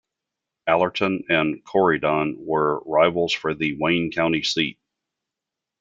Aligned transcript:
Allerton 0.65 1.25
and 1.29 1.63
Corydon 1.63 2.37
were 2.39 2.79
rivals 2.87 3.33
for 3.33 3.53
the 3.53 3.77
Wayne 3.79 4.11
County 4.11 4.41
seat. 4.41 4.79